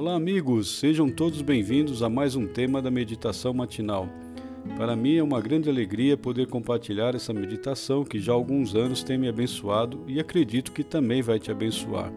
Olá, 0.00 0.14
amigos, 0.14 0.78
sejam 0.78 1.10
todos 1.10 1.42
bem-vindos 1.42 2.02
a 2.02 2.08
mais 2.08 2.34
um 2.34 2.46
tema 2.46 2.80
da 2.80 2.90
meditação 2.90 3.52
matinal. 3.52 4.08
Para 4.74 4.96
mim 4.96 5.16
é 5.16 5.22
uma 5.22 5.42
grande 5.42 5.68
alegria 5.68 6.16
poder 6.16 6.46
compartilhar 6.46 7.14
essa 7.14 7.34
meditação 7.34 8.02
que 8.02 8.18
já 8.18 8.32
há 8.32 8.34
alguns 8.34 8.74
anos 8.74 9.02
tem 9.02 9.18
me 9.18 9.28
abençoado 9.28 10.02
e 10.06 10.18
acredito 10.18 10.72
que 10.72 10.82
também 10.82 11.20
vai 11.20 11.38
te 11.38 11.50
abençoar. 11.50 12.10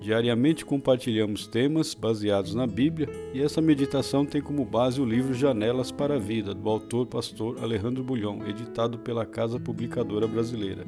Diariamente 0.00 0.64
compartilhamos 0.64 1.46
temas 1.46 1.94
baseados 1.94 2.52
na 2.52 2.66
Bíblia 2.66 3.08
e 3.32 3.40
essa 3.40 3.60
meditação 3.60 4.26
tem 4.26 4.42
como 4.42 4.64
base 4.64 5.00
o 5.00 5.06
livro 5.06 5.34
Janelas 5.34 5.92
para 5.92 6.16
a 6.16 6.18
Vida, 6.18 6.52
do 6.52 6.68
autor 6.68 7.06
pastor 7.06 7.62
Alejandro 7.62 8.02
Bulhon, 8.02 8.40
editado 8.44 8.98
pela 8.98 9.24
Casa 9.24 9.60
Publicadora 9.60 10.26
Brasileira. 10.26 10.84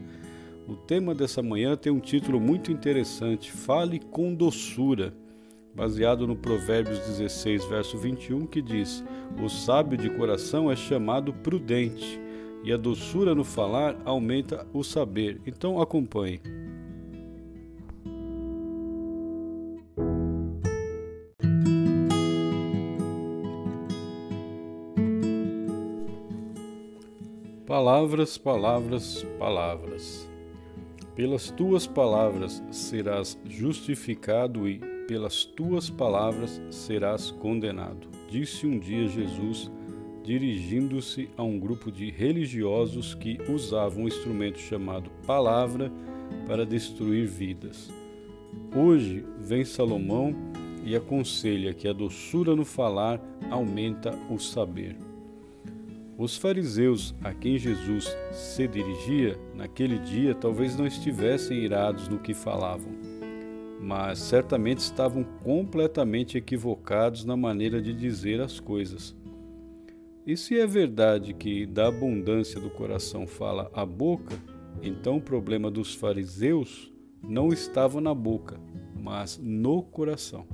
O 0.66 0.74
tema 0.74 1.15
dessa 1.15 1.41
manhã 1.41 1.77
tem 1.77 1.93
um 1.93 2.01
título 2.01 2.41
muito 2.41 2.73
interessante: 2.73 3.52
Fale 3.52 4.01
com 4.01 4.34
doçura, 4.34 5.15
baseado 5.77 6.27
no 6.27 6.35
Provérbios 6.35 6.98
16, 7.01 7.66
verso 7.66 7.98
21, 7.98 8.47
que 8.47 8.62
diz: 8.62 9.05
O 9.45 9.48
sábio 9.48 9.98
de 9.98 10.09
coração 10.09 10.73
é 10.73 10.75
chamado 10.75 11.34
prudente, 11.34 12.19
e 12.65 12.73
a 12.73 12.79
doçura 12.79 13.34
no 13.34 13.45
falar 13.45 14.01
aumenta 14.05 14.67
o 14.73 14.83
saber. 14.83 15.41
Então 15.47 15.81
acompanhe. 15.81 16.41
Palavras, 27.67 28.39
palavras, 28.39 29.27
palavras. 29.39 30.31
Pelas 31.15 31.51
tuas 31.51 31.87
palavras 31.87 32.62
serás 32.70 33.39
justificado 33.45 34.69
e 34.69 34.95
pelas 35.07 35.45
tuas 35.45 35.89
palavras 35.89 36.61
serás 36.71 37.31
condenado. 37.31 38.09
Disse 38.29 38.67
um 38.67 38.79
dia 38.79 39.07
Jesus, 39.07 39.71
dirigindo-se 40.23 41.31
a 41.37 41.43
um 41.43 41.59
grupo 41.59 41.91
de 41.91 42.11
religiosos 42.11 43.15
que 43.15 43.39
usavam 43.49 44.05
um 44.05 44.09
instrumento 44.09 44.59
chamado 44.59 45.11
palavra 45.27 45.93
para 46.47 46.67
destruir 46.67 47.27
vidas. 47.27 47.91
Hoje 48.75 49.25
vem 49.39 49.65
Salomão 49.65 50.34
e 50.84 50.97
aconselha 50.97 51.73
que 51.73 51.87
a 51.89 51.93
doçura 51.93 52.55
no 52.57 52.65
falar 52.65 53.21
aumenta 53.51 54.11
o 54.31 54.39
saber. 54.39 54.97
Os 56.19 56.37
fariseus 56.37 57.15
a 57.23 57.34
quem 57.34 57.59
Jesus 57.59 58.17
se 58.33 58.67
dirigia 58.67 59.39
naquele 59.55 59.99
dia 59.99 60.34
talvez 60.34 60.77
não 60.77 60.87
estivessem 60.87 61.59
irados 61.59 62.09
no 62.09 62.19
que 62.19 62.33
falavam, 62.33 62.91
mas 63.80 64.19
certamente 64.19 64.78
estavam 64.78 65.22
completamente 65.22 66.38
equivocados 66.38 67.24
na 67.24 67.36
maneira 67.36 67.80
de 67.80 67.92
dizer 67.92 68.41
as 68.41 68.58
coisas. 68.58 69.14
E 70.27 70.36
se 70.36 70.58
é 70.58 70.66
verdade 70.66 71.32
que 71.34 71.66
da 71.66 71.88
abundância 71.88 72.60
do 72.60 72.70
coração 72.70 73.27
fala 73.27 73.70
a 73.72 73.86
boca, 73.86 74.34
então 74.82 75.19
o 75.19 75.22
problema 75.22 75.70
dos 75.70 75.94
fariseus 75.94 76.92
não 77.22 77.52
estava 77.52 78.00
na 78.00 78.14
boca, 78.14 78.58
mas 79.00 79.38
no 79.42 79.82
coração. 79.82 80.47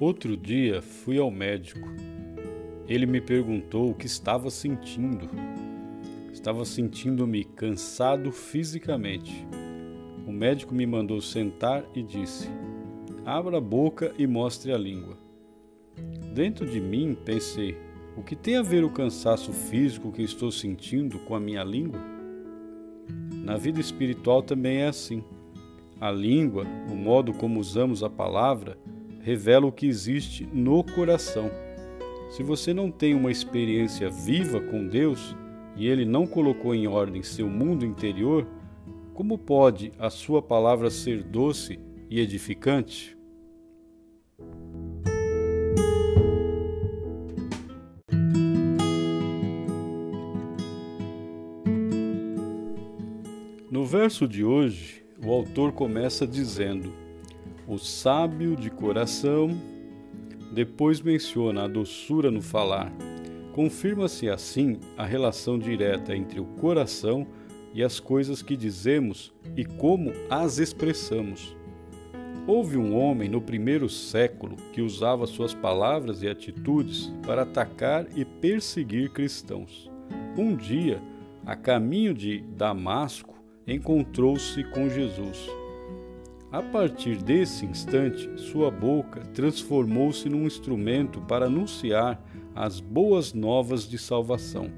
Outro 0.00 0.36
dia 0.36 0.82
fui 0.82 1.18
ao 1.18 1.30
médico. 1.30 1.88
Ele 2.88 3.06
me 3.06 3.20
perguntou 3.20 3.90
o 3.90 3.94
que 3.94 4.06
estava 4.06 4.50
sentindo. 4.50 5.28
Estava 6.32 6.64
sentindo-me 6.64 7.44
cansado 7.44 8.30
fisicamente. 8.30 9.46
O 10.26 10.32
médico 10.32 10.74
me 10.74 10.86
mandou 10.86 11.20
sentar 11.20 11.84
e 11.94 12.02
disse: 12.02 12.48
Abra 13.24 13.58
a 13.58 13.60
boca 13.60 14.12
e 14.18 14.26
mostre 14.26 14.72
a 14.72 14.78
língua. 14.78 15.16
Dentro 16.34 16.66
de 16.66 16.80
mim 16.80 17.16
pensei: 17.24 17.76
o 18.16 18.22
que 18.22 18.36
tem 18.36 18.56
a 18.56 18.62
ver 18.62 18.84
o 18.84 18.90
cansaço 18.90 19.52
físico 19.52 20.12
que 20.12 20.22
estou 20.22 20.50
sentindo 20.50 21.18
com 21.20 21.34
a 21.34 21.40
minha 21.40 21.64
língua? 21.64 22.00
Na 23.32 23.56
vida 23.56 23.80
espiritual 23.80 24.42
também 24.42 24.78
é 24.78 24.86
assim. 24.86 25.22
A 26.00 26.10
língua, 26.10 26.64
o 26.90 26.94
modo 26.94 27.32
como 27.32 27.58
usamos 27.58 28.02
a 28.02 28.10
palavra, 28.10 28.78
revela 29.20 29.66
o 29.66 29.72
que 29.72 29.86
existe 29.86 30.48
no 30.52 30.84
coração. 30.84 31.50
Se 32.34 32.42
você 32.42 32.74
não 32.74 32.90
tem 32.90 33.14
uma 33.14 33.30
experiência 33.30 34.10
viva 34.10 34.60
com 34.60 34.88
Deus 34.88 35.36
e 35.76 35.86
Ele 35.86 36.04
não 36.04 36.26
colocou 36.26 36.74
em 36.74 36.88
ordem 36.88 37.22
seu 37.22 37.48
mundo 37.48 37.86
interior, 37.86 38.44
como 39.14 39.38
pode 39.38 39.92
a 40.00 40.10
Sua 40.10 40.42
palavra 40.42 40.90
ser 40.90 41.22
doce 41.22 41.78
e 42.10 42.18
edificante? 42.18 43.16
No 53.70 53.86
verso 53.86 54.26
de 54.26 54.44
hoje, 54.44 55.04
o 55.24 55.30
autor 55.30 55.70
começa 55.70 56.26
dizendo: 56.26 56.92
o 57.68 57.78
sábio 57.78 58.56
de 58.56 58.70
coração, 58.70 59.56
depois 60.54 61.00
menciona 61.00 61.64
a 61.64 61.68
doçura 61.68 62.30
no 62.30 62.40
falar. 62.40 62.92
Confirma-se 63.52 64.28
assim 64.28 64.78
a 64.96 65.04
relação 65.04 65.58
direta 65.58 66.16
entre 66.16 66.40
o 66.40 66.44
coração 66.44 67.26
e 67.74 67.82
as 67.82 68.00
coisas 68.00 68.40
que 68.40 68.56
dizemos 68.56 69.32
e 69.56 69.64
como 69.64 70.12
as 70.30 70.58
expressamos. 70.58 71.56
Houve 72.46 72.76
um 72.76 72.96
homem 72.96 73.28
no 73.28 73.40
primeiro 73.40 73.88
século 73.88 74.56
que 74.72 74.82
usava 74.82 75.26
suas 75.26 75.54
palavras 75.54 76.22
e 76.22 76.28
atitudes 76.28 77.12
para 77.26 77.42
atacar 77.42 78.06
e 78.14 78.24
perseguir 78.24 79.10
cristãos. 79.10 79.90
Um 80.36 80.54
dia, 80.54 81.00
a 81.44 81.56
caminho 81.56 82.14
de 82.14 82.40
Damasco, 82.56 83.34
encontrou-se 83.66 84.62
com 84.64 84.88
Jesus. 84.88 85.48
A 86.54 86.62
partir 86.62 87.16
desse 87.16 87.66
instante, 87.66 88.30
sua 88.36 88.70
boca 88.70 89.22
transformou-se 89.34 90.28
num 90.28 90.46
instrumento 90.46 91.20
para 91.22 91.46
anunciar 91.46 92.24
as 92.54 92.78
boas 92.78 93.32
novas 93.32 93.88
de 93.88 93.98
salvação. 93.98 94.70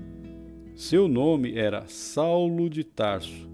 Seu 0.75 1.07
nome 1.07 1.55
era 1.55 1.85
Saulo 1.87 2.71
de 2.71 2.83
Tarso. 2.83 3.47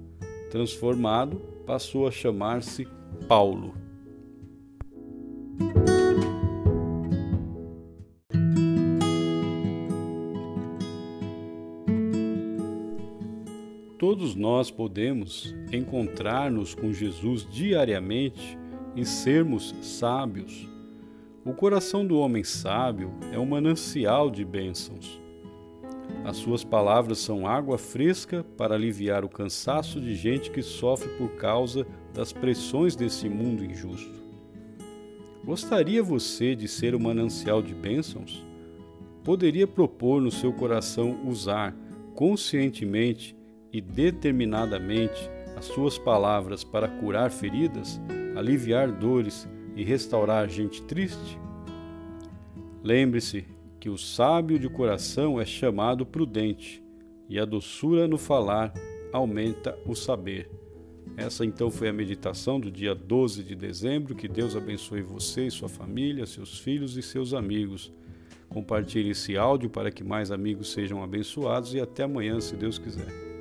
Transformado, 0.53 1.37
passou 1.67 2.07
a 2.07 2.13
chamar-se 2.13 2.87
Paulo. 3.27 3.75
Todos 14.03 14.35
nós 14.35 14.69
podemos 14.69 15.55
encontrar-nos 15.73 16.75
com 16.75 16.93
Jesus 16.93 17.47
diariamente 17.49 18.59
e 18.97 19.05
sermos 19.05 19.73
sábios. 19.81 20.69
O 21.45 21.53
coração 21.53 22.05
do 22.05 22.19
homem 22.19 22.43
sábio 22.43 23.13
é 23.33 23.39
um 23.39 23.47
manancial 23.47 24.29
de 24.29 24.45
bênçãos. 24.45 25.23
As 26.25 26.37
suas 26.37 26.65
palavras 26.65 27.19
são 27.19 27.47
água 27.47 27.79
fresca 27.79 28.45
para 28.57 28.75
aliviar 28.75 29.25
o 29.25 29.29
cansaço 29.29 30.01
de 30.01 30.17
gente 30.17 30.51
que 30.51 30.63
sofre 30.63 31.09
por 31.11 31.37
causa 31.37 31.87
das 32.13 32.33
pressões 32.33 32.97
desse 32.97 33.29
mundo 33.29 33.65
injusto. 33.65 34.21
Gostaria 35.45 36.03
você 36.03 36.57
de 36.57 36.67
ser 36.67 36.97
um 36.97 36.99
manancial 36.99 37.63
de 37.63 37.73
bênçãos? 37.73 38.45
Poderia 39.23 39.69
propor 39.69 40.21
no 40.21 40.33
seu 40.33 40.53
coração 40.53 41.21
usar 41.25 41.73
conscientemente 42.17 43.41
e 43.73 43.81
determinadamente 43.81 45.29
as 45.57 45.65
suas 45.65 45.99
palavras 45.99 46.63
para 46.63 46.89
curar 46.89 47.31
feridas, 47.31 48.01
aliviar 48.37 48.93
dores 48.93 49.49
e 49.75 49.83
restaurar 49.83 50.49
gente 50.49 50.83
triste? 50.83 51.39
Lembre-se 52.83 53.45
que 53.81 53.89
o 53.89 53.97
sábio 53.97 54.59
de 54.59 54.69
coração 54.69 55.41
é 55.41 55.45
chamado 55.45 56.05
prudente, 56.05 56.83
e 57.29 57.39
a 57.39 57.45
doçura 57.45 58.07
no 58.07 58.19
falar 58.19 58.75
aumenta 59.13 59.79
o 59.87 59.95
saber. 59.95 60.51
Essa 61.17 61.45
então 61.45 61.71
foi 61.71 61.89
a 61.89 61.93
meditação 61.93 62.59
do 62.59 62.71
dia 62.71 62.95
12 62.95 63.43
de 63.43 63.55
dezembro. 63.55 64.15
Que 64.15 64.29
Deus 64.29 64.57
abençoe 64.57 65.03
você 65.03 65.47
e 65.47 65.51
sua 65.51 65.69
família, 65.69 66.27
seus 66.27 66.59
filhos 66.59 66.97
e 66.97 67.03
seus 67.03 67.35
amigos. 67.35 67.93
Compartilhe 68.49 69.11
esse 69.11 69.37
áudio 69.37 69.71
para 69.71 69.91
que 69.91 70.05
mais 70.05 70.31
amigos 70.31 70.73
sejam 70.73 71.03
abençoados 71.03 71.75
e 71.75 71.81
até 71.81 72.03
amanhã, 72.03 72.41
se 72.41 72.55
Deus 72.55 72.79
quiser. 72.79 73.32